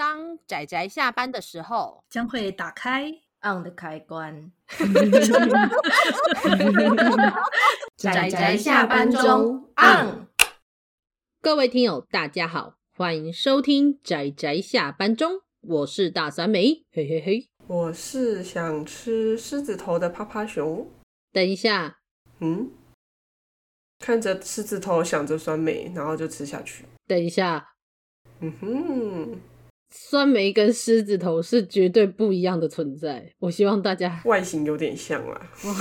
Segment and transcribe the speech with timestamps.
[0.00, 3.12] 当仔仔下班的时候，将会打开
[3.42, 4.50] on 的开关。
[7.98, 10.26] 仔仔下班中 on。
[11.42, 17.50] 各位听友，大家好，欢迎收听仔仔下班中，我是大酸梅，嘿嘿嘿。
[17.66, 20.90] 我是想吃狮子头的趴趴熊。
[21.30, 21.98] 等一下，
[22.38, 22.70] 嗯，
[23.98, 26.86] 看着狮子头，想着酸梅，然后就吃下去。
[27.06, 27.74] 等一下。
[28.42, 29.38] 嗯哼，
[29.90, 33.32] 酸梅跟狮子头是绝对不一样的存在。
[33.38, 35.40] 我希望大家 外形有点像啊。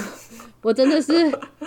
[0.61, 1.13] 我真的是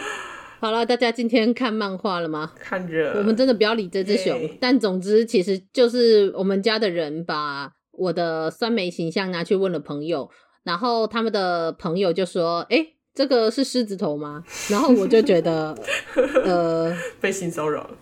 [0.60, 2.52] 好了，大家今天看漫画了吗？
[2.60, 3.14] 看着。
[3.16, 4.32] 我们真的不要理这只熊。
[4.38, 10.30] 欸、但总之，其实就是我们家的人把我的酸梅形象拿去问了朋友，
[10.62, 15.76] 然后他们的朋友就说：“哎、欸，这个是狮子头吗？”然后我就觉得，
[16.44, 17.96] 呃，被性骚扰了。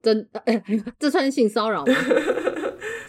[0.00, 0.62] 真，欸、
[1.00, 1.92] 这算性骚扰吗？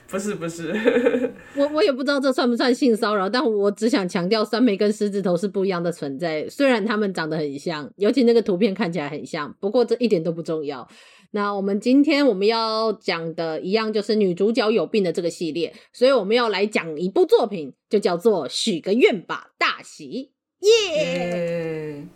[0.10, 0.72] 不是不是，
[1.56, 6.50] 我我也不知道这算不算性骚扰，但我只想强调，酸梅跟狮子头是不一样的存在。
[6.50, 10.88] 虽然他们长得很像，尤其那个图片看起来很像，不过这一点都不重要。
[11.32, 20.32] 那我们今天我们要讲的一样，就是女主角有病的这个系列，所以我们要来讲一部作品，就叫做《许个愿吧，大喜》，
[20.68, 22.08] 耶！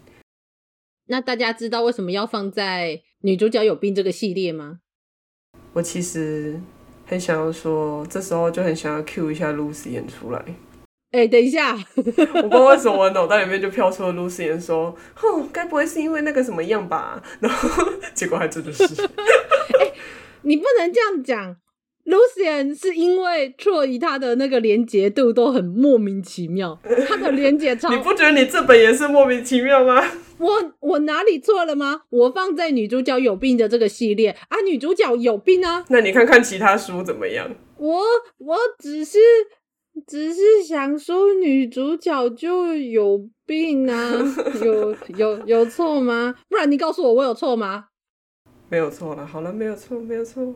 [1.06, 4.80] 那大家知道为什么要放在女主角有病这个系列吗？
[5.74, 6.60] 我其实
[7.06, 10.44] 很想要说，这时候就很想要 cue 一下 Lucien 出来。
[11.12, 18.84] 哎、欸，等一下， 我不知道为什么我脑袋里面就飘出了 Lucien 说：“哼，该不会是因为那个什么样吧？” 然后结果还真的是。
[18.84, 19.94] 哎、欸，
[20.42, 21.56] 你不能这样讲。
[22.06, 27.90] Lucien 是因为 Troy 他的那个连结度都很莫名其妙， 他的连结超。
[27.90, 30.04] 你不觉得你这本也是莫名其妙吗？
[30.38, 32.02] 我我哪里错了吗？
[32.10, 35.86] 我放在女主角有病的这个系列啊，女主角有病啊。
[35.90, 37.50] 那你看看其他书怎么样？
[37.78, 38.02] 我
[38.40, 39.18] 我只是
[40.06, 44.12] 只是想说女主角就有病啊，
[44.66, 46.36] 有有有错吗？
[46.50, 47.86] 不然你告诉我我有错吗？
[48.70, 50.54] 没有错了，好了，没有错，没有错。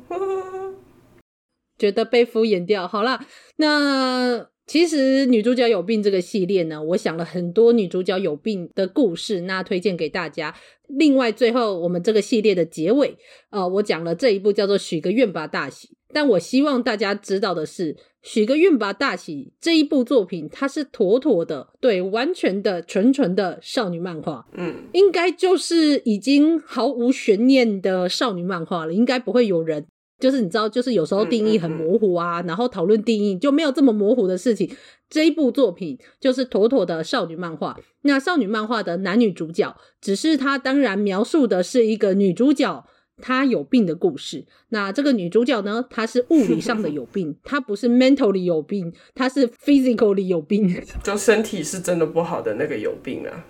[1.78, 2.88] 觉得被敷衍掉。
[2.88, 3.20] 好了，
[3.58, 10.54] 那其实女主角有病这个系列呢，我想了很多女主角有病的故事，那推荐给大家。
[10.88, 13.18] 另外，最后我们这个系列的结尾，
[13.50, 15.88] 呃，我讲了这一部叫做《许个愿吧，大喜》。
[16.14, 24.46] 但我希望大家知道的是，《许个愿吧，大喜》这一部作品，它是妥妥的，对，完全的、纯纯的少女漫画。
[24.54, 29.86] 嗯，应该就是已经毫无悬念的少女漫画了，应该不会有人。
[30.20, 34.70] 就是你知道，就是有时候定义很模糊啊，然后讨论定义就没有这么模糊的事情。
[35.10, 37.78] 这一部作品就是妥妥的少女漫画。
[38.02, 42.86] 那少女漫画的男女主角，只是他当然描述的是一个女主角
[43.22, 44.46] 她有病的故事。
[44.70, 53.46] 那这个女主角呢，她是物理上的有病，她不是 mentally 有病，她是 physically 有病， 就身体是真的不好的那个有病啊。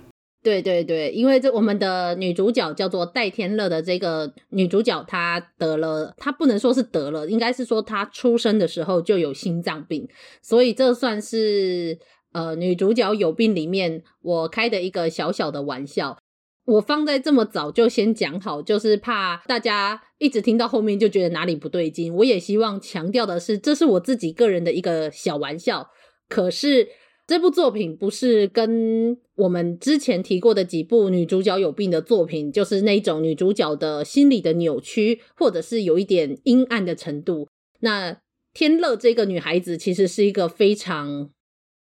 [0.47, 10.07] 对对对，因为这我们的女主角叫做戴天乐的这个女主角，她得了，她不能说是得了，应该是说她出生的时候就有心脏病，
[10.41, 11.99] 所以这算是
[12.31, 16.17] 呃女主角有病里面我开的一个小小的玩笑。
[16.63, 22.15] 我放在这么早就先讲好，就是怕大家一直听到后面就觉得哪里不对劲。
[22.15, 25.89] 我也希望强调的是，这是我自己个人的一个小玩笑，
[26.29, 26.87] 可是。
[27.27, 37.49] 这部作品不是跟我们之前提过的几部女主角有病的作品，就是那种女主角的心理的扭曲，或者是有一点阴暗的程度。
[37.81, 38.17] 那
[38.53, 41.29] 天乐这个女孩子其实是一个非常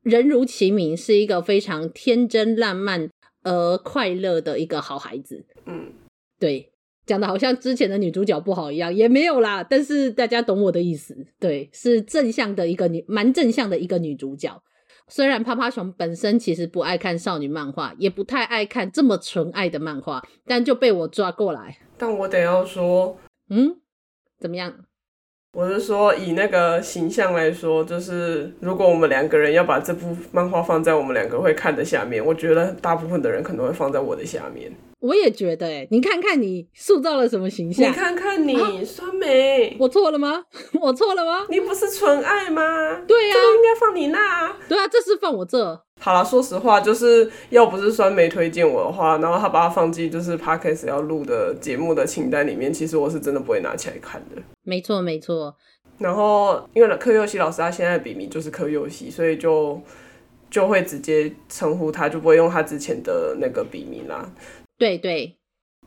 [0.04, 3.10] 人如其名，是一个非常天真烂漫
[3.44, 5.44] 而快乐的一个好孩子。
[5.66, 5.92] 嗯，
[6.40, 6.72] 对，
[7.06, 9.62] 讲的好像之前的女主角不好一样，也没有啦。
[9.62, 14.64] 但是大家懂我的意思，对，是正向的一个女，蛮正向的一个女主角。
[15.08, 21.78] 虽然趴趴熊本身其实不爱看少女漫画，也不太爱看这么纯爱的漫画，但就被我抓过来。
[21.98, 23.18] 但我得要说，
[23.50, 23.78] 嗯，
[24.40, 24.74] 怎么样？
[25.54, 34.70] 我是说，以那个形象来说，就是如果我们两个人要把这部漫画放在我们两个会看的下面，我觉得大部分的人可能会放在我的下面。
[35.06, 37.92] 我也觉得，哎，你看看你塑造了什么形象？
[37.92, 40.44] 你看看你，酸梅，我错了吗？
[40.82, 41.46] 我错了吗？
[41.48, 42.62] 你不是纯爱吗？
[43.08, 44.52] 对呀、啊，这个应该放你那。
[44.68, 45.80] 对啊，这是放我这。
[46.00, 54.42] 好了，说实话，就是要不是酸梅推荐我的话，然后他把它放进就是 Podcast 要录的节目的清单里面，其实我是真的不会拿起来看的。
[54.64, 55.56] 没错，没错。
[56.00, 59.80] 然后因为柯佑熙老师他现在的笔名就是柯佑熙，所以就
[60.50, 64.28] 就会直接称呼他，就不会用他之前的那个笔名啦。
[64.78, 65.38] 对对，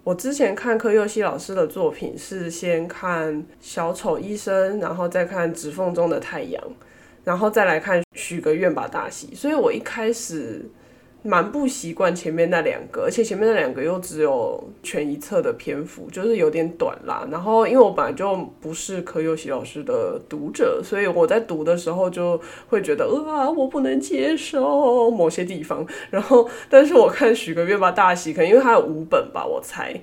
[0.04, 6.62] 我之前看柯佑熙老师的作品是先看《小丑医生》，然后再看《指缝中的太阳》，
[7.24, 10.68] 然后再来看《许个愿吧大喜》，所以我一开始。
[11.22, 17.26] 蛮不习惯前面那两个，而且前面那两个又只有全一册的篇幅，就是有点短啦。
[17.30, 25.86] 然后因为我本来就不是柯佑熙老师的读者，所以我在读的时候就会觉得，啊，我不能接受某些地方。
[26.10, 30.00] 然后，但是我看许个月吧大喜，可能因为它有五本吧，我猜。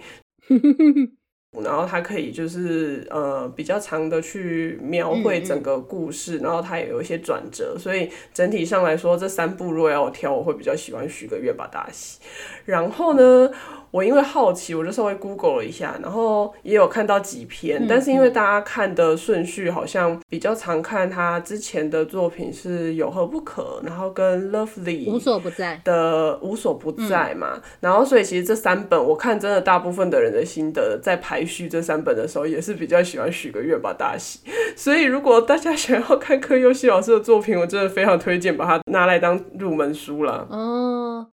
[1.63, 12.19] 然后它可以就是呃比较长的去描绘整个故事，嗯嗯，然后它也有一些转折，所以整体上来说，这三部如果要我挑，我会比较喜欢许个愿吧大喜。
[12.65, 13.49] 然后呢，
[13.91, 34.39] 我因为好奇，我就稍微 Google 了一下，然后也有看到几篇，但是因为大家看的顺序好像比较常看他之前的作品是有何不可，然后跟 Lovely 无所不在的无所不在嘛，嗯、然后所以其实这三本我看真的大部分的人的心得在排序这三本的时候也是比较喜欢许个愿吧大喜，
[34.75, 40.47] 所以如果大家想要看柯佑希老师的作品，我真的非常推荐把它拿来当入门书了。
[40.49, 41.27] 哦，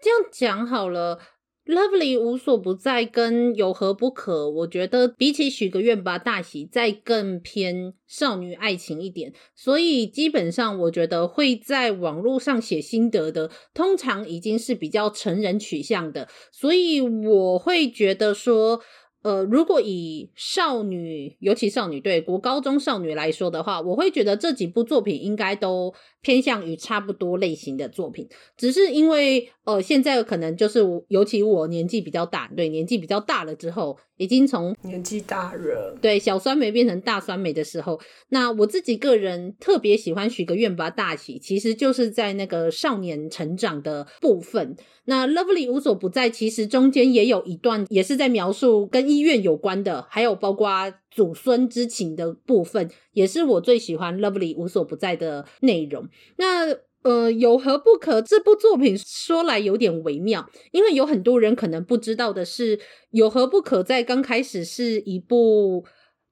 [0.00, 1.18] 这样讲好了。
[1.66, 18.80] Lovely 无所不在跟有何不可，我觉得比起许个愿吧大喜，再更偏少女爱情一点，所以基本上我觉得会在网络上写心得的，通常已经是比较成人取向的，所以我会觉得说。
[19.24, 33.98] 呃，如果以少女，尤其少女对国高中少女来说的话，我会觉得这几部作品应该都偏向于差不多类型的作品，只是因为呃，现在可能就是尤其我年纪比较大，对，年纪比较大了之后。
[34.16, 44.76] 已经从年纪大了，对小酸梅变成大酸梅的时候，那我自己个人特别喜欢许个愿吧大喜，其实就是在那个少年成长的部分。
[45.06, 56.08] 那 Lovely 无所不在，其实中间也有一段，也是在描述跟医院有关的，还有包括祖孙之情的部分，也是我最喜欢 Lovely 无所不在的内容。
[56.36, 56.72] 那
[57.04, 58.20] 呃，有何不可？
[58.20, 62.80] 这部作品说来有点微妙，因为有很多人可能不知道的是，
[63.10, 65.84] 有何不可在刚开始是一部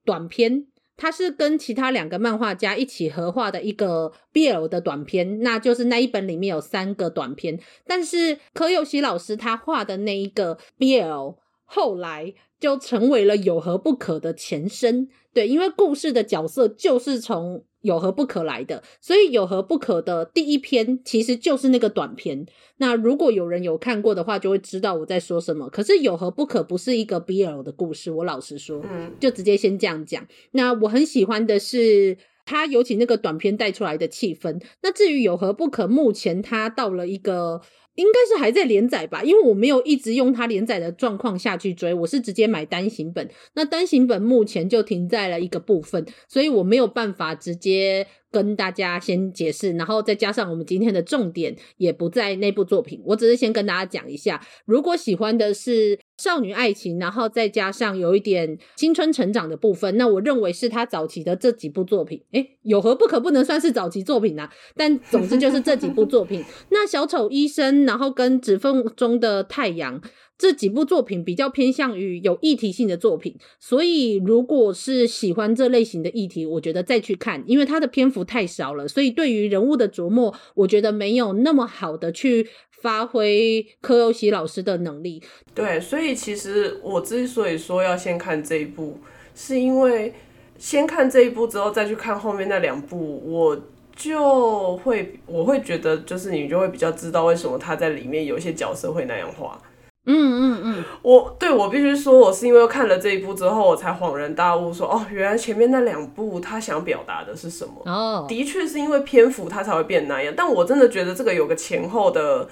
[0.04, 0.66] 短片，
[0.96, 11.36] 它是跟其他两个漫画家一起合画的一个 BL 的短片，那就是那一本里面有三个短片，但是柯佑希老师他画的那一个 BL
[11.74, 17.64] 后来就成为了有何不可的前身，对，因为故事的角色就是从。
[17.82, 22.46] 有何不可来的，所以有何不可的第一篇其实就是那个短篇。
[22.76, 25.68] 那如果有人有看过的话，就会知道我在说什么。
[25.68, 30.24] 可是有何不可不是一个 BL 的故事，我老实说，嗯，就直接先这样讲。
[30.52, 32.16] 那我很喜欢的是
[32.46, 34.62] 他尤其那个短篇带出来的气氛。
[34.82, 37.60] 那至于有何不可，目前他到了一个。
[37.94, 43.28] 应该是还在连载吧，因为我没有一直用它连载的状况下去追，我是直接买单行本。
[43.54, 48.06] 那单行本目前就停在了一个部分，所以我没有办法直接。
[48.32, 64.50] 跟大家先解释，然后再加上我们今天的重点也不在那部作品，我只是先跟大家讲一下，如果喜欢的是少女爱情，然后再加上有一点青春成长的部分，那我认为是他早期的这几部作品，诶，有何不可不能算是早期作品啊？
[64.74, 70.00] 但总之就是这几部作品， 那小丑医生，然后跟指缝中的太阳。
[70.42, 85.22] 这几部作品比较偏向于有议题性的作品，所以如果是喜欢这类型的议题，我觉得再去看，因为它的篇幅太少了，所以对于人物的琢磨，我觉得没有那么好的去发挥柯有喜老师的能力。
[85.54, 88.98] 对，所以其实我之所以说要先看这一部，
[89.36, 90.12] 是因为
[90.58, 93.56] 先看这一部之后再去看后面那两部，我
[93.94, 99.56] 就会我会觉得，就是你就会比较知道为什么他在里面有一些角色会那样画。
[100.04, 107.74] 嗯嗯嗯，我对我必须说，我是因为看了这一部之后，我才恍然大悟说，说哦，原来前面那两部他想表达的是什么。
[107.84, 112.48] 哦，的确是因为篇幅他才会变那样，但我真的觉得这个有个前后的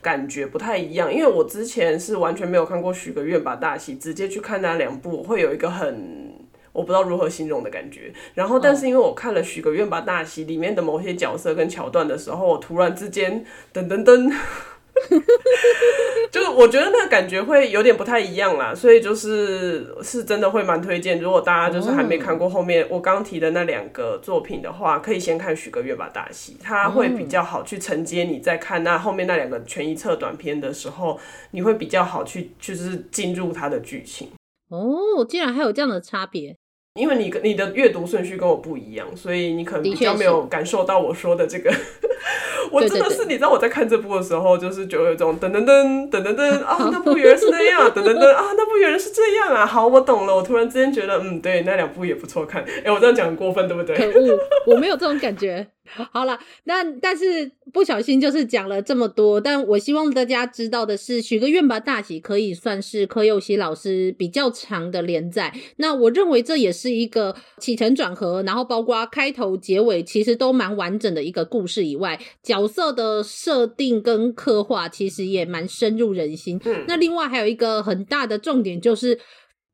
[0.00, 6.32] 感觉不太一样，因为我之前是完全没有看过许个愿吧大戏，直接去看那两部，我会有一个很
[6.72, 8.14] 我不知道如何形容的感觉。
[8.32, 13.44] 然后，但是因为我看了许个愿吧大戏里面的某些角色跟桥段的时候，我突然之间
[13.74, 14.32] 噔噔噔。
[16.30, 21.20] 就是我觉得那个感觉会有点不太一样啦，所以就是是真的会蛮推荐。
[21.20, 31.18] 如果大家就是还没看过后面我刚提的那两个作品的话，可以先看许个愿吧大戏，它会比较好去承接你在看那后面那两个全一册短片的时候，
[31.50, 34.28] 你会比较好去就是进入它的剧情。
[34.70, 36.56] 哦，竟然还有这样的差别。
[36.94, 41.74] 因为你你的阅读顺序跟我不一样，所以你可能比较没有感受到我说的这个。
[42.70, 49.66] 我真的是，你知道我在看这部的时候，就是就有一种噔噔噔噔噔噔啊， 那部原来是那样，噔噔噔啊，那部原来是这样啊。
[49.66, 50.34] 好，我懂了。
[50.34, 52.62] 我突然之间觉得，嗯，对，那两部也不错看。
[52.62, 53.96] 哎、欸，我这样讲很过分，对不对？
[53.96, 55.66] 可恶，我没有这种感觉。
[56.12, 65.52] 好了，那但是不小心就是讲了这么多，但我希望大家知道的是，许个愿吧大喜可以算是柯佑熙老师比较长的连载。
[65.76, 72.18] 那我认为这也是一个起承转合，然后包括开头、结尾，其实都蛮完整的一个故事以外，
[72.54, 76.60] 角色的设定跟刻画其实也蛮深入人心。
[76.64, 79.18] 嗯，那另外还有一个很大的重点就是。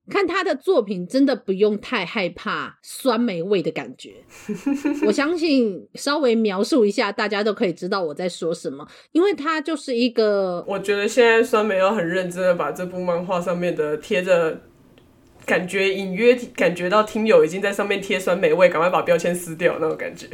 [0.08, 4.14] 看他的作品，真的不用太害怕酸梅味的感觉。
[5.06, 8.84] 我相信稍微描述一下，大家都可以知道我在说什么。
[9.12, 14.60] 因为他就是一个，我觉得现在酸梅要很认真的把这部漫画上面的贴着，
[15.46, 20.26] 感觉隐约感觉到听友已经在上面贴酸梅味，赶快把标签撕掉那种感觉。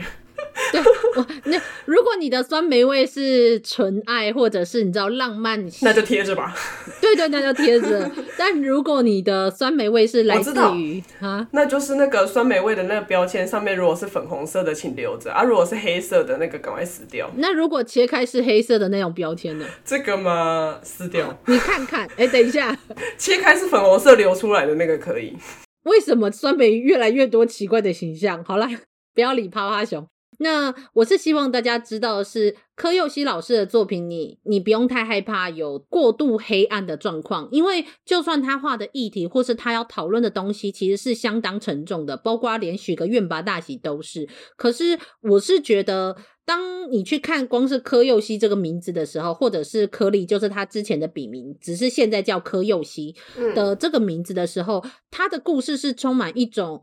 [0.72, 0.80] 对，
[1.16, 6.54] 我那如果你的酸梅味是纯爱，或者是你知道浪漫，那就贴着吧。
[7.00, 8.10] 对对，那就贴着。
[8.38, 17.30] 但如果你的酸梅味是来自于啊，那就是那个酸梅味的那个标签上面，如果是粉红色的，请留着啊；如果是黑色的，那个赶快撕掉。
[17.36, 19.66] 那如果切开是黑色的那种标签呢？
[19.84, 21.38] 这个嘛，撕掉。
[21.46, 22.76] 你看看，哎、欸，等一下，
[23.18, 25.36] 切开是粉红色流出来的那个可以。
[25.84, 28.42] 为什么酸梅越来越多奇怪的形象？
[28.44, 28.66] 好了，
[29.14, 30.06] 不要理趴趴熊。
[30.38, 44.28] 那我是希望大家知道的是，柯佑熙老师的作品你，你你不用太害怕有过度黑暗的状况，因为就算他画的议题或是他要讨论的东西，其实是相当沉重的，包括连许个愿吧大喜都是。
[44.56, 53.14] 可是我是觉得，当你去看光是柯佑熙这个名字的时候，或者是柯利，就是他之前的笔名，只是现在叫柯佑熙
[53.54, 56.82] 的这个名字的时候，他的故事是充满一种。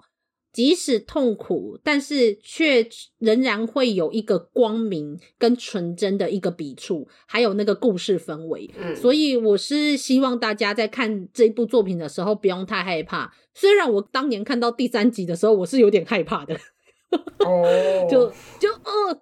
[0.54, 8.70] 即使痛苦，但是却仍然会有一个光明跟纯真的一个笔触，还有那个故事氛围。
[8.78, 13.34] 嗯，所以我是希望大家在看这部作品的时候不用太害怕。
[13.56, 16.56] 虽然我当年看到第三集的时候，我是有点害怕的。
[17.44, 19.22] 哦，就就呃。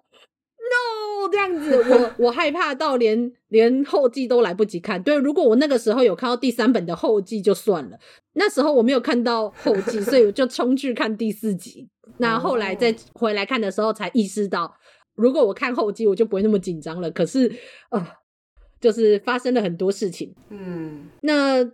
[0.62, 5.02] No，这样子，我我害怕到连连后记都来不及看。
[5.02, 7.98] 对，如果我那个时候有看到第三本的后记就算了，
[8.34, 11.88] 那时候我没有看到后记，所以我就冲去看第四集。
[12.18, 14.74] 那后来再回来看的时候，才意识到，
[15.14, 17.10] 如果我看后记，我就不会那么紧张了。
[17.10, 17.52] 可是，
[17.90, 18.06] 呃，
[18.80, 20.34] 就是发生了很多事情。
[20.48, 21.68] 嗯，那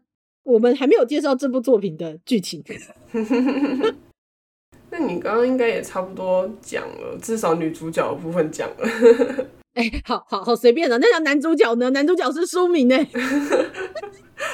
[0.45, 2.65] 我们还没有介绍这部作品的剧情。
[4.99, 8.89] 那你刚刚应该也差不多讲了，至少女主角的部分讲了。
[9.75, 10.99] 哎、欸，好好好，随便了。
[10.99, 11.91] 那讲男主角呢？
[11.91, 12.97] 男主角是书名呢？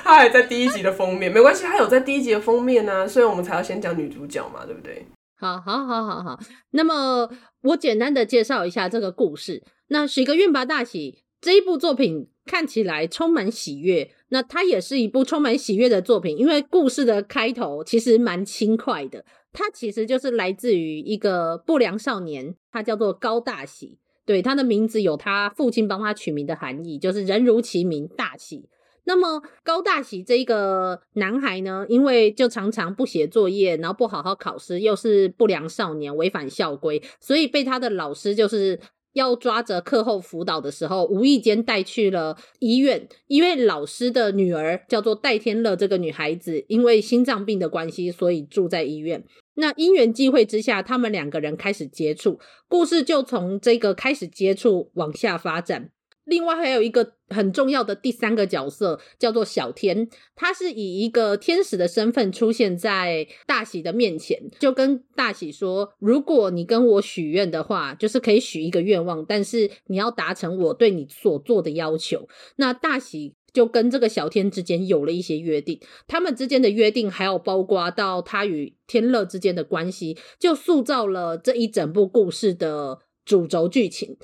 [0.03, 5.07] 他还在第一集的封面，没关系，他有在第一集的封面呢、啊，所以我们才要先讲女主角嘛，对不对？
[5.39, 6.39] 好，好，好，好，好。
[6.73, 7.31] 那么
[7.63, 9.63] 我简单的介绍一下这个故事。
[9.89, 19.25] 那许个愿吧大喜这一部作品看起来充满喜悦，那它也是一部充满喜悦的作品，因为故事的开头其实蛮轻快的。
[19.55, 23.97] 他其实就是来自于一个不良少年，他叫做高大喜。
[24.27, 28.69] 对，他的名字有他父亲帮他取名的含义，就是人如其名，大喜。
[29.05, 38.79] 那么高大喜这一个男孩呢，因为就常常不写作业，然后不好好考试，又是不良少年，违反校规，所以被他的老师就是。
[39.15, 49.25] 要抓着课后辅导的时候，无意间带去了医院，因为老师的女儿叫做戴天乐，这个女孩子因为心脏病的关系，所以住在医院。
[49.55, 55.91] 那因缘际会之下，他们两个人开始接触，故事就从这个开始接触往下发展。
[56.25, 84.19] 另外还有一个很重要的第三个角色叫做小天，他是以一个天使的身份出现在大喜的面前，就跟大喜说：“如果你跟我许愿的话，就是可以许一个愿望，但是你要达成我对你所做的要求。”那大喜就跟这个小天之间有了一些约定，他们之间的约定还有包括到他与天乐之间的关系，就塑造了这一整部故事的主轴剧情。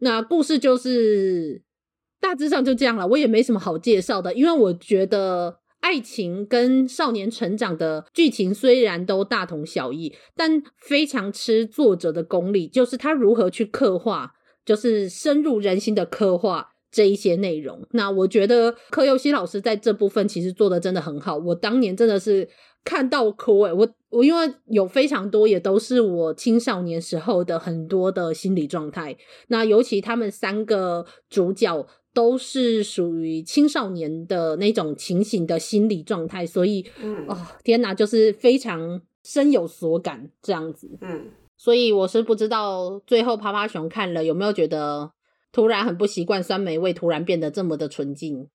[0.00, 1.62] 那故事就是
[2.20, 14.32] 大致上就这样了，我也没什么好介绍的，因为我觉得爱情跟少年成长的剧情虽然都大同小异，但非常吃作者的功力，就是他如何去刻画，
[14.64, 17.84] 就是深入人心的刻画这一些内容。
[17.90, 22.48] 那我觉得柯佑熙老师在这部分其实做的真的很好，我当年真的是
[22.84, 23.88] 看到哭诶，我。
[24.12, 29.16] 我因为有非常多，也都是我青少年时候的很多的心理状态。
[29.48, 40.90] 那尤其他们三个主角都是属于青少年的那种情形的心理状态，所以，嗯，哦，天哪，就是非常深有所感这样子。
[41.00, 45.10] 嗯，所以我是不知道最后趴趴熊看了有没有觉得
[45.52, 48.48] 突然很不习惯酸梅味突然变得这么的纯净，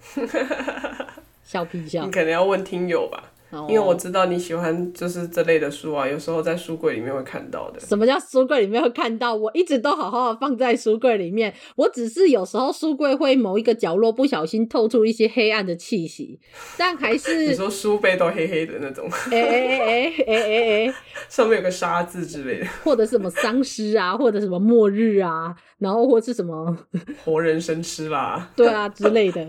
[1.42, 2.04] 笑屁笑。
[2.04, 3.31] 你可能要问听友吧。
[3.68, 7.80] 因为我知道你喜欢就是这类的书啊，有时候在书柜里面会看到的。
[7.80, 9.34] 什么叫书柜里面会看到？
[9.34, 16.38] 我一直都好好的放在书柜里面，我只是有时候书柜会某一个角落不小心透出一些黑暗的气息，
[16.78, 20.94] 但还是 你说书背都黑黑的那种，哎哎哎哎哎哎，
[21.28, 26.76] 上面有个沙字之类的，或者什么丧尸啊，或者什么末日啊，然后或是什么
[27.24, 29.46] 活人生吃啦， 对啊之类的。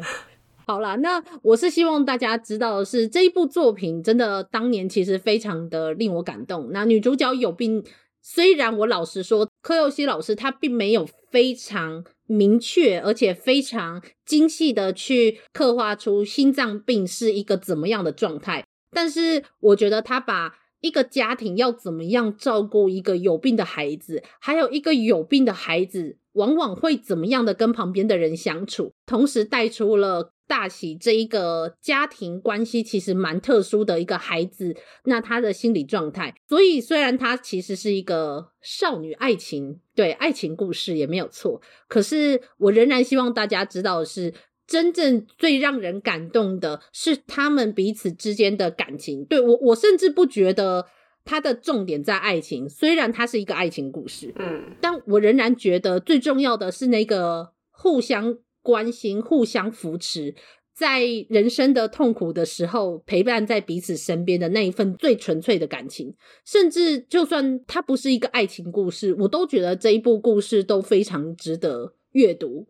[0.66, 6.70] 好啦，那我是希望大家知道的是，这一部作品真的当年其实非常的令我感动。
[6.72, 7.84] 那女主角有病，
[8.22, 30.32] 虽然我老实说，柯佑熙老师他并没有非常明确而且非常精细的去刻画出心脏病是一个怎么样的状态，但是我觉得他把一个家庭要怎么样照顾一个有病的孩子，还有一个有病的孩子往往会怎么样的跟旁边的人相处，同时带出了。
[30.46, 34.76] 大喜这一个家庭关系其实蛮特殊的一个孩子，
[35.06, 44.34] 那他的心理状态，所以虽然他其实是一个少女爱情，对，爱情故事也没有错，可是我仍然希望大家知道的是，
[44.68, 49.24] 真正最让人感动的是他们彼此之间的感情。
[49.26, 50.86] 对，我，我甚至不觉得
[51.26, 58.38] 他的重点在爱情，虽然它是一个爱情故事，嗯，但我仍然觉得最重要的是那个互相。
[58.66, 60.34] 关心、互相扶持，
[60.74, 66.16] 在人生的痛苦的时候陪伴在彼此身边的那一份最纯粹的感情，
[66.46, 72.70] 甚至就算它不是一个爱情故事，我都觉得这一部故事都非常值得阅读。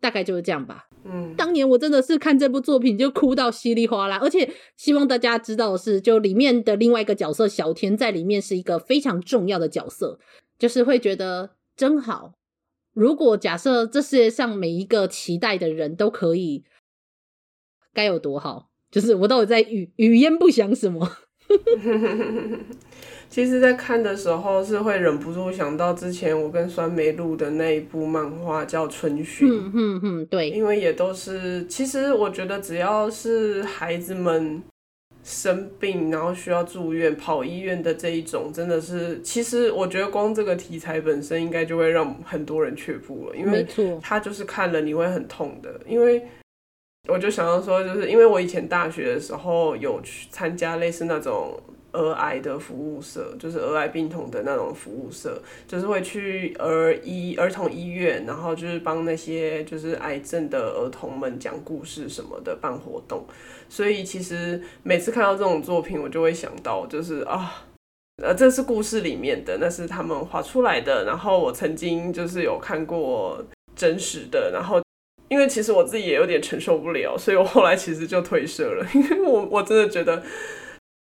[0.00, 0.88] 大概就是这样吧。
[1.04, 10.18] 嗯，当年我真的是看这部作品就哭到稀里哗啦，而且希望大家知道的是，就里面的另外一个角色小天在里面是一个非常重要的角色，
[10.58, 12.32] 就是会觉得真好。
[12.94, 16.64] 如果假设这世界上每一个期待的人都可以，
[17.92, 18.70] 该有多好？
[18.90, 21.16] 就是我到底在语语焉不详什么？
[23.28, 29.48] 其实，在看的时候是会忍不住想到之前我跟酸梅录的那一部漫画叫《春训》。
[29.52, 34.62] 嗯嗯嗯，对，因为也都是，其实我觉得只要是孩子们。
[35.26, 43.66] 生病，然后需要住院、跑医院的这一种，真的是，其实我觉得光这个题材本身，应该就会让很多人却步了，因为
[44.02, 45.80] 他就是看了你会很痛的。
[45.88, 46.22] 因为
[47.08, 51.60] 我就想要说，就是因为我以前大学的时候有去参加类似那种。
[51.96, 63.24] 儿癌的服务社，就是儿癌病童的那种服务社，就是会去儿医儿童医院，然后就是帮那些就是癌症的儿童们讲故事什么的，办活动。
[63.68, 67.62] 所以其实每次看到这种作品，我就会想到，就是啊，
[68.20, 71.04] 呃，这是故事里面的，那是他们画出来的。
[71.04, 73.40] 然后我曾经就是有看过
[73.76, 74.82] 真实的，然后
[75.28, 80.22] 因为其实我自己也有点承受不了，所以我后来其实就退社了，因为我我真的觉得。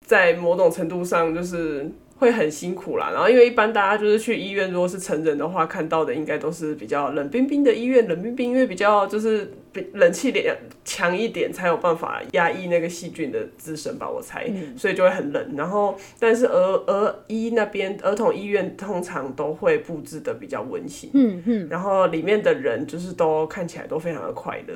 [0.03, 1.89] 在某种程度上，就是
[2.21, 3.09] 会很辛苦啦。
[3.11, 10.55] 然后，因为一般大家就是去医院，如果是成人的话，看到的应该都是比较冷冰冰的医院，冷冰冰，因为比较就是比冷气点
[10.85, 15.55] 强一点，才有办法压抑那个细菌的滋生吧，我猜，所以就会很冷。
[15.57, 24.75] 然后，但是儿儿医那边儿童医院通常都会布置的比较温馨，嗯嗯，然后里面的人就是都看起来都非常的快乐。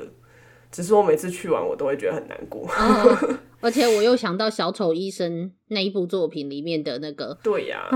[0.76, 2.68] 只是我每次去完，我都会觉得很难过。
[2.68, 7.88] 哦，而且我又想到小丑医生那一部作品里面的那个，对呀，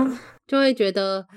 [0.47, 1.27] 就会觉得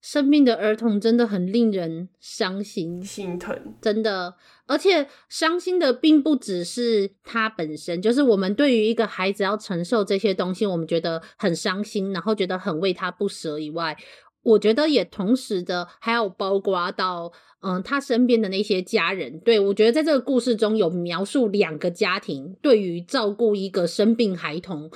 [0.00, 4.36] 生病的儿童真的很令人伤心、心疼，真的。
[4.66, 13.94] 而且伤心的并不只是他本身，就是我们对于一个孩子要承受这些东西，我们觉得很伤心，然后觉得很为他不舍以外。
[14.42, 17.32] 我觉得也同时的还有包括到，
[17.66, 19.40] 嗯，他身边的那些家人。
[19.40, 24.90] 对，我觉得在这个故事中有描述两个家庭对于照顾一个生病孩童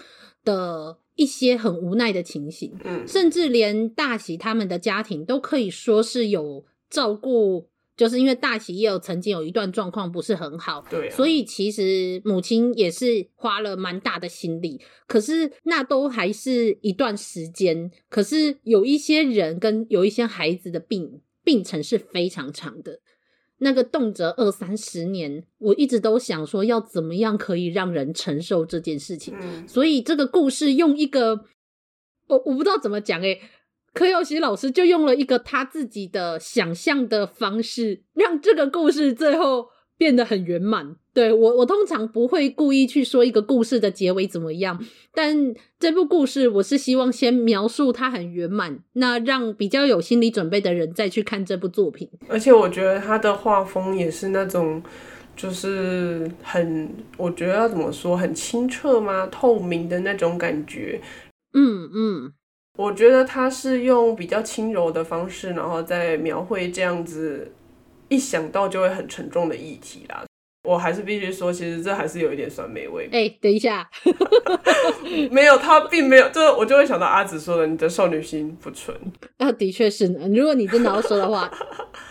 [0.45, 7.69] 的一些很无奈的情形，嗯，甚至连大喜他们的家庭都可以说是有照顾。
[7.97, 14.81] 就是因为大喜也有曾经有一段状况不是很好，对啊，所以其实母亲也是花了蛮大的心力。
[15.07, 17.91] 可是那都还是一段时间。
[18.09, 23.01] 可是有一些人跟有一些孩子的病病程是非常长的，
[23.59, 25.45] 那个动辄二三十年。
[25.59, 29.35] 我一直都想说，要怎么样可以让人承受这件事情。
[29.41, 31.45] 嗯，所以这个故事用一个
[32.29, 33.41] 我我不知道怎么讲诶
[33.93, 39.67] 柯耀熙老师就用了一个他自己的想象的方式，让这个故事最后
[40.01, 40.97] 变得很圆满。
[41.13, 44.83] 对，我，我通常不会故意去说一个故事的结尾怎么样，
[45.13, 52.09] 但这部故事我是希望先描述它很圆满，那让比较有心理准备的人再去看这部作品。
[52.29, 54.83] 而且我觉得他的画风也是那种，
[55.37, 59.29] 就是很，我觉得要怎么说，很清澈吗？
[59.31, 60.99] 透明的那种感觉。
[61.53, 62.33] 嗯嗯，
[62.79, 67.53] 我觉得他是用比较轻柔的方式，然后再描绘这样子，
[68.11, 70.25] 一想到就会很沉重的议题啦。
[70.65, 73.09] 我还是必须说，其实这还是有一点酸梅味。
[73.11, 73.89] 哎、欸，等一下，
[75.33, 78.95] 没有，他并没有，这我就会想到阿紫说的，你的少女心不纯。
[79.39, 80.29] 啊，的确是呢。
[80.29, 81.51] 如果你真的要说的话，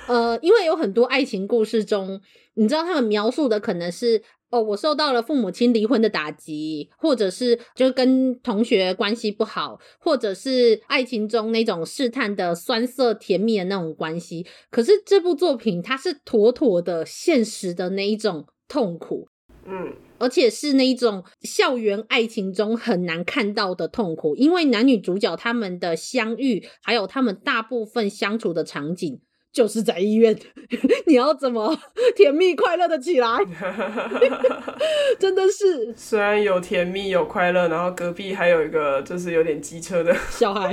[0.07, 2.19] 呃，因为有很多爱情故事中，
[2.55, 4.23] 你知道他们描述的可能是。
[4.49, 14.45] 哦，我受到了父母亲离婚的打击，或者是就跟同学关系不好，或者是爱情中那种试探的酸涩甜蜜的那种关系。
[14.71, 19.27] 可是这部作品它是妥妥的现实的那一种痛苦，
[19.65, 29.21] 嗯，而且是那一种校园爱情中很难看到的痛苦，因为男女主角他们的相遇，还有他们大部分相处的场景。
[29.51, 30.37] 就是在医院，
[31.07, 31.75] 你要怎么
[32.15, 33.27] 甜蜜快乐的起来？
[35.19, 40.71] 真的是， 虽然有甜蜜有快乐，然后隔壁还有一个就是有点机车的小孩，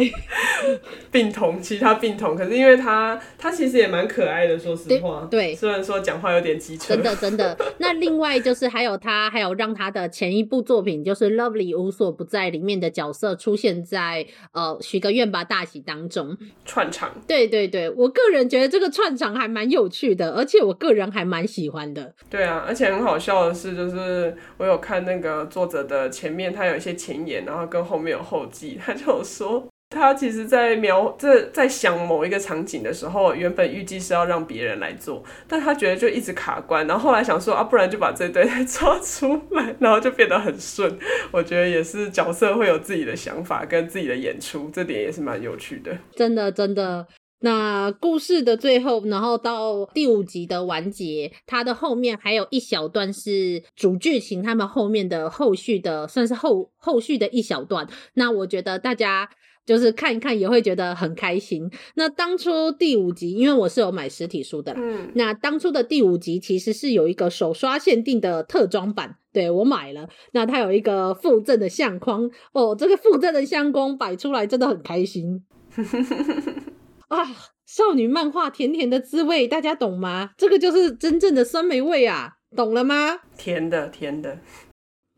[1.10, 7.56] 病童，其他病童，可是因为他他其实也蛮可爱的，说实话，对，虽然说讲话有点机车，真的真的。
[7.78, 16.36] 那另外就是还有他，还有让他的前一部作品就是《Lovely 无所不在》里面的角色出现在呃许个愿吧大喜当中
[16.66, 18.65] 串场，对对对，我个人觉得。
[18.68, 22.14] 这个串场还蛮有趣的，而且我个人还蛮喜欢的。
[22.30, 40.98] 对啊，而且很好笑的是，就是我有看那个作者的前面，他有一些前言，然后跟后面有后记，他就有说，他其实在描这在想某一个场景的时候，原本预计是要让别人来做，但他觉得就一直卡关，然后后来想说啊，不然就把这对再 抓出来，然后就变得很顺。
[41.30, 45.96] 我觉得也是角色会有自己的想法跟自己的演出，这点也是蛮有趣的。
[46.14, 47.06] 真的，真的。
[47.46, 57.86] 那故事的最后，然后到第五集的完结，它的后面还有一小段是主剧情，他们后面的后续的，算是后后续的一小段。
[58.14, 59.30] 那我觉得大家
[59.64, 61.70] 就是看一看也会觉得很开心。
[61.94, 70.08] 那当初第五集，因为我是有买实体书的啦，嗯，那当初的第五集其实是有一个手刷限定的特装版，对，我买了。
[70.32, 75.44] 那它有一个附赠的相框哦，这个附赠的相框摆出来真的很开心。
[77.08, 77.24] 啊，
[77.64, 80.30] 少女漫画甜甜的滋味，大家懂吗？
[80.36, 83.20] 这个就是真正的酸梅味啊，懂了吗？
[83.36, 84.38] 甜的，甜的。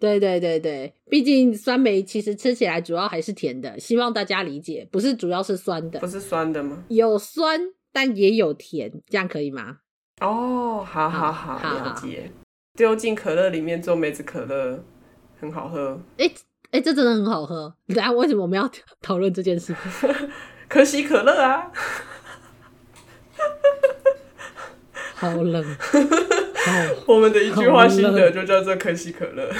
[0.01, 5.98] 对对对对，毕竟酸梅其实吃起来主要还是甜的，希望大家理解，不是主要是酸的。
[5.98, 6.85] 不是酸的吗？
[6.88, 7.61] 有酸，
[7.92, 9.79] 但也有甜，这样可以吗？
[10.20, 12.31] 哦，好好好，好了解。
[12.77, 14.85] 丢进可乐里面做梅子可乐，
[15.40, 16.01] 很好喝。
[16.18, 16.31] 哎
[16.70, 17.74] 哎，这真的很好喝。
[17.88, 18.70] 等下为什么我们要
[19.03, 19.74] 讨论这件事？
[20.68, 21.70] 可喜可乐啊，
[25.14, 25.64] 好冷。
[27.07, 29.50] 我们的一句话心得就叫做可喜可乐。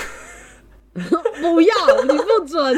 [1.40, 2.77] 不要，你不准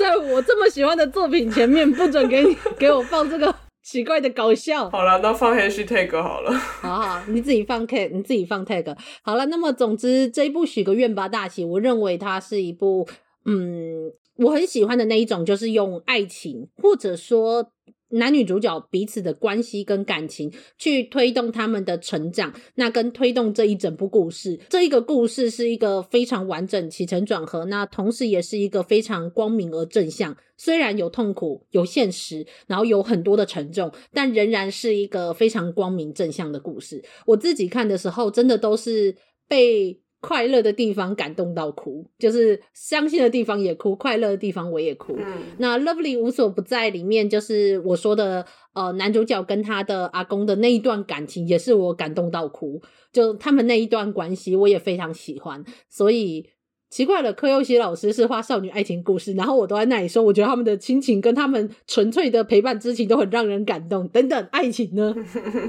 [0.00, 4.88] 在我这么喜欢的作品前面不准给你 给我放这个奇怪的搞笑。
[4.90, 6.50] 好了，那放 hashtag 好了。
[6.52, 8.96] 好好，你自己放 tag，你自己放 tag。
[9.22, 13.06] 好了，那么总之这一部许个愿吧大喜，我认为它是一部
[13.44, 14.12] 嗯。
[14.36, 17.72] 我很喜欢的那一种，就是用爱情，或者说
[18.10, 24.58] 男女主角彼此的关系跟感情，去推动他们的成长，那跟推动这一整部故事。
[24.68, 30.36] 这一个故事是一个非常完整起承转合，那同时也是一个非常光明而正向。
[30.56, 37.02] 虽然有痛苦、有现实，然后有很多的沉重，但仍然是一个非常光明正向的故事。
[37.26, 39.14] 我自己看的时候，真的都是
[39.46, 40.00] 被。
[40.22, 45.16] 快乐的地方感动到哭，就是伤心的地方也哭，快乐的地方我也哭。
[45.18, 45.24] 嗯，
[45.58, 52.80] 那 Lovely 无所不在里面，就是我说的，呃，男主角跟他的阿公的那一段感情，也是我感动到哭。
[53.12, 55.64] 就他们那一段关系，我也非常喜欢。
[55.90, 56.48] 所以
[56.88, 64.06] 奇怪了，柯佑熙老师是画少女爱情故事，然后我都在那里说，我觉得他们的亲情跟他们纯粹的陪伴之情都很让人感动。
[64.06, 65.12] 等等，爱情呢？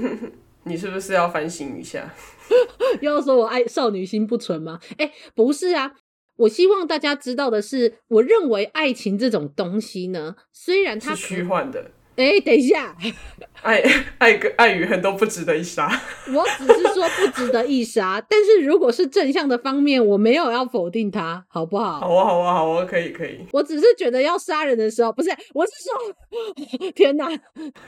[0.66, 2.14] 你是不是要反省一下？
[3.00, 4.78] 又要说我爱少女心不纯吗？
[4.98, 5.92] 哎、欸，不是啊！
[6.36, 11.92] 我希望大家知道的是，我认为爱情这种东西呢，虽然它是虚幻的。
[12.16, 12.96] 哎、欸，等一下，
[13.62, 13.82] 爱
[14.18, 15.88] 爱跟爱与恨都不值得一杀。
[16.32, 21.98] 我只是说不值得一杀，但是如果是正向的方面，我没有要否定它，好不好？
[21.98, 23.40] 好啊，好啊，好啊，可以，可以。
[23.52, 27.28] 我只是觉得要杀人的时候，不是，我是说，天哪，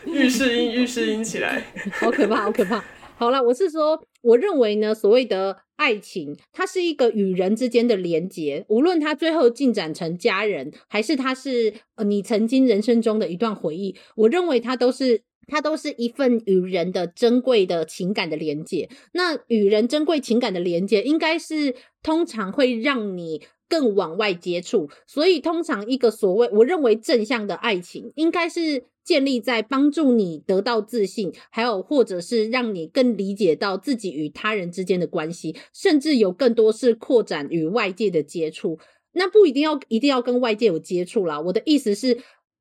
[0.05, 2.85] 浴室音，浴室音起来，好可怕，好可怕。
[3.19, 18.91] 好啦，我是说，我认为呢，所谓的爱情，它是一个与人之间的连结，无论它最后进展成家人，还是它是呃你曾经人生中的一段回忆，我认为它都是它都是一份与人的珍贵的情感的连结。
[19.15, 28.85] 那与人珍贵情感的连结，应该是通常会让你更往外接触，所以通常一个所谓我认为正向的爱情，应该是。
[29.07, 38.81] 建立在帮助你得到自信，还有或者是让你更理解到自己与他人之间的关系，甚至有更多是扩展与外界的接触。
[39.13, 41.41] 那不一定要一定要跟外界有接触啦。
[41.41, 42.19] 我的意思是，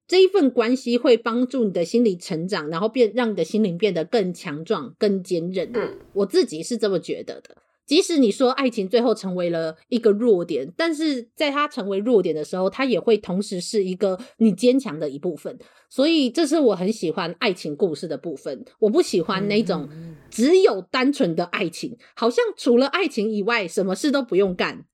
[0.07, 5.71] 这一份关系会帮助你的心理成长，然后变让你的心灵变得更强壮、更坚韧。
[5.73, 7.57] 嗯，我自己是这么觉得的。
[7.85, 15.57] 即使你说爱情最后成为了一个弱点，但是在它成为弱点的时候，它也会同时是一个你坚强的一部分。
[15.89, 18.65] 所以这是我很喜欢爱情故事的部分。
[18.79, 19.87] 我不喜欢那种
[20.29, 24.85] 只有单纯的爱情，好像除了爱情以外什么事都不用干，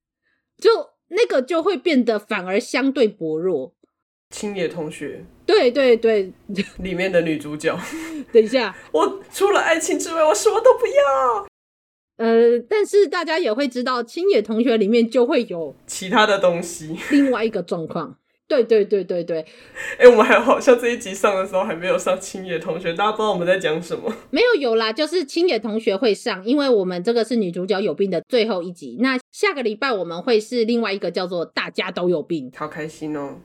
[0.58, 0.69] 就
[1.08, 3.73] 那个就会变得反而相对薄弱。
[4.30, 6.32] 青野同学，对对对，
[6.80, 7.77] 里面的女主角。
[8.32, 11.47] 等一下，我除了爱情之外，我什么都不要。
[12.21, 16.95] 呃，但是大家也会知道，青野同学里面就会有其他的东西。
[17.10, 18.15] 另外一个状况，
[18.47, 19.39] 对对对对对。
[19.97, 24.13] 哎、欸，我们还好像这一集上的时候还没有上青野同学，大家不知道我们在讲什么。
[24.29, 28.97] 没有有啦，就是青野同学会上，因为我们这个是女主角有病的最后一集。
[28.99, 33.38] 那下个礼拜我们会是另外一个叫做大家都有病，好开心哦。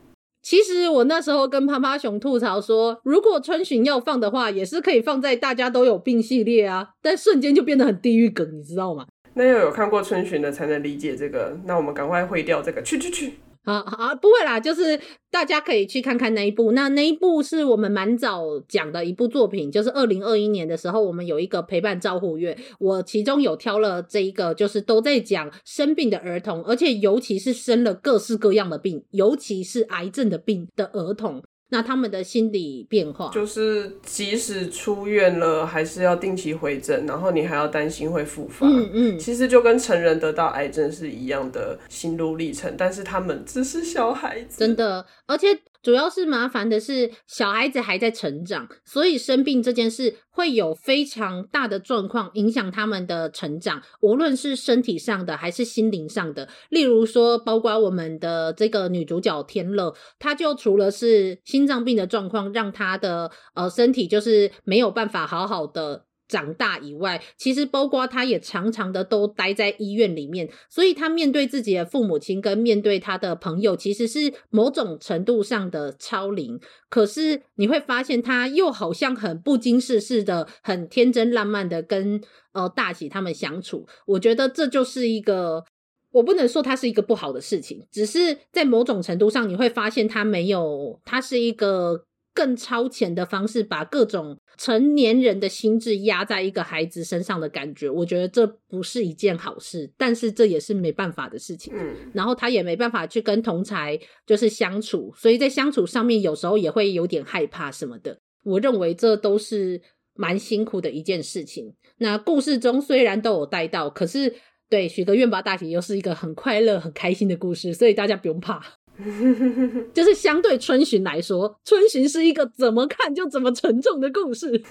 [0.49, 9.05] 其实我那时候跟趴趴熊吐槽说，如果春巡要放的话，也是可以放在大家都有病系列啊，但瞬间就变得很地狱梗，你知道吗？
[9.33, 13.33] 那要有看过春巡的才能理解这个，那我们赶快毁掉这个，去去去。
[13.67, 14.97] 啊啊，不会啦，就是
[15.29, 16.71] 大家可以去看看那一部。
[16.71, 31.43] 那那一部是我们蛮早讲的一部作品，就是二零二一年的时候，我们有一个陪伴照护月，我其中有挑了这一个，就是都在讲生病的儿童，而且尤其是生了各式各样的病，尤其是癌症的病的儿童。
[31.69, 38.65] 那他们的心理变化，就是即使出院了，还是要定期回诊，然后你还要担心会复发。
[38.67, 45.59] 嗯嗯，其实就跟成人得到癌症是一样的心路历程，但是他们只是小孩子，真的，而且。
[45.87, 56.49] 主要是麻烦的是，小孩子还在成长，所以生病这件事会有非常大的状况影响他们的成长，无论是身体上的还是心灵上的。
[56.67, 66.06] 例如说，包括我们的这个女主角天乐，她就除了是心脏病的状况，让她的呃身体就是没有办法好好的。
[66.27, 76.59] 长大以外，其实包括他也常常的都待在医院里面，所以他面对自己的父母亲跟面对他的朋友，其实是某种程度上的超龄。
[76.89, 82.21] 可是你会发现，他又好像很不经世事的，很天真烂漫的跟
[82.53, 83.87] 呃大喜他们相处。
[84.05, 85.63] 我觉得这就是一个，
[86.11, 92.03] 我不能说它是一个不好的事情，只是在某种程度上，你会发现他没有，他是一个。
[92.37, 101.73] 更超前的方式，把各种成年人的心智压在一个孩子身上的感觉，我觉得这不是一件好事，但是这也是没办法的事情。
[101.75, 108.19] 嗯，然后他也没办法去跟同才就是相处，所以在相处上面有时候也会有点害怕什么的。
[108.43, 109.81] 我认为这都是
[110.13, 111.73] 蛮辛苦的一件事情。
[111.97, 114.35] 那故事中虽然都有带到，可是
[114.69, 118.76] 对许个愿吧大体又是一个很快乐、很开心的故事，所以大家不用怕。
[119.93, 124.61] 就是相对春巡来说，春巡是一个怎么看就怎么沉重的故事。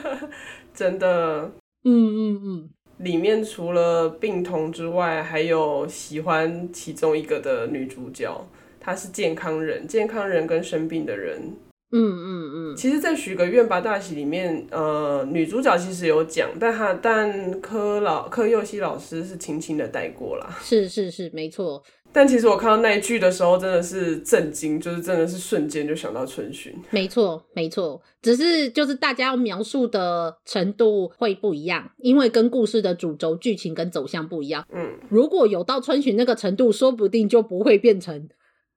[0.74, 1.50] 真的，
[1.84, 1.90] 嗯
[2.34, 8.46] 嗯嗯，里面除了病童之外，还有喜欢其中一个的女主角，
[8.80, 11.52] 她是健康人，健康人跟生病的人。
[11.92, 12.76] 嗯嗯嗯。
[12.76, 20.58] 其实，在许个愿吧大喜里面，呃，女主角其实有讲，但她但柯老柯佑熙老师是轻轻的带过啦。
[20.60, 21.82] 是是是，没错。
[22.16, 26.74] 但其实我看到那一句的时候，真的是震惊，就是真的是瞬间就想到春巡。
[26.88, 34.66] 没错，没错，只是就是大家要描述的程度会不一样，因为跟故事的主轴、剧情跟走向不一样。
[34.72, 38.30] 嗯，如果有到春巡那个程度，说不定就不会变成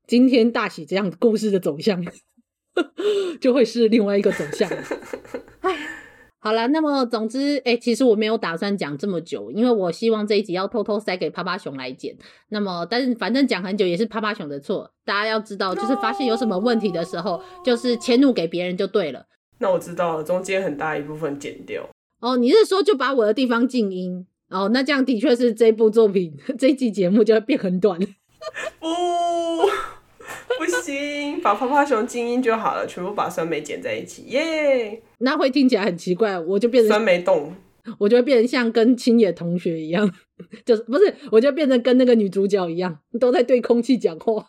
[0.05, 2.05] 今天大喜这样的故事的走向，
[3.39, 4.69] 就会是另外一个走向。
[6.41, 12.15] 好了，那么总之，哎、欸，其实我没有打算讲这么久，因为我希望这一集要偷偷塞给趴趴熊来剪。
[12.47, 14.89] 那么，但是反正讲很久也是趴趴熊的错。
[15.03, 19.25] 大家要知道，就是发现有什么问题的时候，就是迁怒给别人就对了。
[19.57, 21.85] 那我知道了，中间很大一部分剪掉。
[22.21, 24.25] 哦，你是说就把我的地方静音？
[24.49, 27.99] 哦，那这样的确是这部作品 这一集节目就会变很短。
[28.79, 29.67] 哦。
[30.59, 34.99] 不行，把泡泡熊静音就好了，全部把酸梅剪在一起，耶、yeah!！
[35.19, 37.53] 那会听起来很奇怪，我就变成酸梅冻。
[37.97, 40.07] 我就会变成像跟青野同学一样，
[40.65, 44.47] 就是不是，我就变成跟那个女主角一样，都在对空气讲话。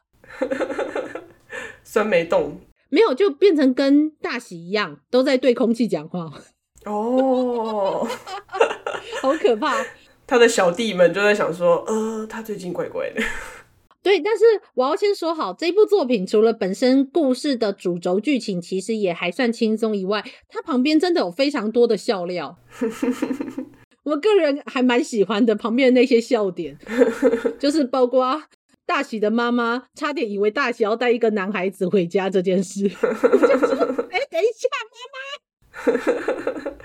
[1.85, 6.31] 酸梅冻没有，就变成跟大喜一样，都在对空气讲话。
[6.85, 8.07] 哦，
[9.23, 9.87] 好可怕！
[10.27, 13.23] 他的小弟们就在想说，呃，他最近怪怪的。
[14.03, 22.57] 对，但是我要先说好，这部作品除了本身故事的主轴剧情其实也还算轻松以外，它旁边真的有非常多的笑料。
[24.05, 26.79] 我个人还蛮喜欢的，旁边的那些笑点，
[27.59, 28.43] 就是包括
[28.87, 32.91] 大喜的妈妈差点以为大喜要带一个男孩子回家这件事。
[33.03, 33.77] 我就说，
[34.11, 36.80] 哎，等一下，妈妈。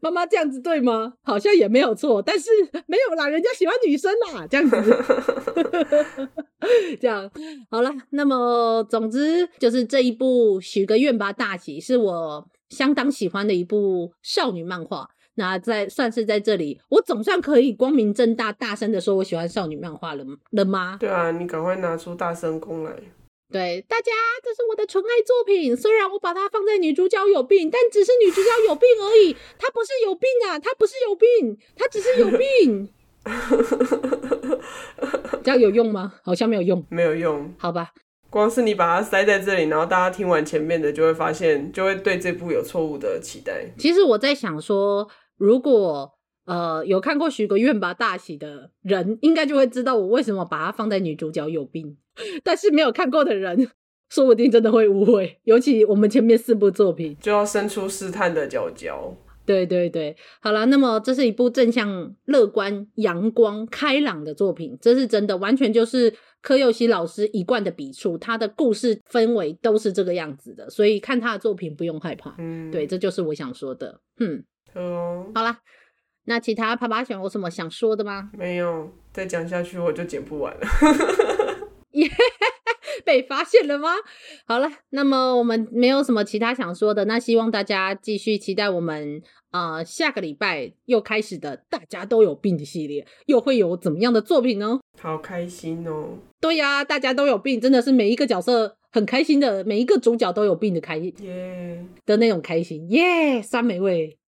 [0.00, 1.14] 妈妈这样子对吗？
[1.22, 2.50] 好像也没有错，但是
[2.86, 4.76] 没有啦，人家喜欢女生啦，这样子，
[7.00, 7.30] 这样
[7.70, 7.90] 好了。
[8.10, 15.08] 那么总之就是这一部许个愿吧，大喜是我相当喜欢的一部少女漫画。
[15.36, 20.96] 那在算是在这里，我总算可以光明正大、大声的说我喜欢少女漫画了了吗？
[21.00, 22.92] 对啊，你赶快拿出大声功来。
[23.52, 24.10] 对大家，
[24.42, 25.76] 这是我的纯爱作品。
[25.76, 29.36] 虽然我把它放在女主角有病，但只是女主角有病而已。
[29.58, 32.88] 她不是有病啊，她不是有病，她只是有病。
[35.44, 36.14] 这样有用吗？
[36.22, 37.54] 好像没有用，没有用。
[37.58, 37.92] 好吧，
[38.28, 43.72] 光是你把它塞在这里，然后大家听完前面的，就会发现，就会对这部有错误的期待。
[43.78, 46.12] 其实我在想说，如果
[46.46, 51.96] 呃有看过许个愿吧大喜的人，应该就会知道我为什么把它放在女主角有病。
[52.42, 53.68] 但是没有看过的人，
[54.10, 55.38] 说不定真的会误会。
[55.44, 59.16] 尤其我们前面四部作品，就要伸出试探的脚脚。
[59.46, 72.34] 对对对，好了，那么这是一部正向、乐观、阳光、开朗的作品，这是真的，完全就是柯佑熙老师一贯的笔触，他的故事氛围都是这个样子的，所以看他的作品不用害怕。
[72.38, 74.00] 嗯，对，这就是我想说的。
[74.18, 75.58] 嗯，哦，好啦，
[76.24, 78.30] 那其他啪啪熊有什么想说的吗？
[78.32, 80.60] 没有，再讲下去我就剪不完了。
[81.94, 82.08] 耶、
[83.04, 83.90] 被发现了吗？
[84.46, 94.80] 好了，那么我们没有什么其他想说的，那希望大家继续期待我们呃下个礼拜又开始的大家都有病的系列，又会有怎么样的作品呢？
[95.00, 96.18] 好开心哦！
[96.40, 104.18] 对呀、啊，大家都有病，真的是每一个角色很开心的，每一个主角都有病的开心耶.的那种开心耶，酸梅味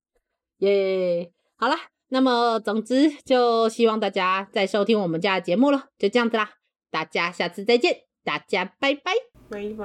[0.58, 1.30] 耶。
[1.56, 1.74] 好了，
[2.10, 6.50] 那么总之就希望大家再收听我们家的节目了，就这样子啦。
[6.96, 9.12] 大家下次再见，大家拜拜，
[9.50, 9.84] 拜拜。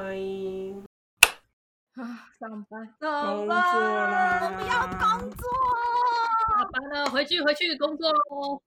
[2.02, 5.44] 啊，上班，上班，我不要工作，
[6.56, 8.62] 下班了，回去回去工作喽。